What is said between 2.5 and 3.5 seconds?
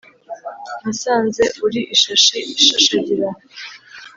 ishashagirana